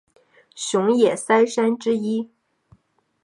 [0.55, 2.27] 熊野三山之一。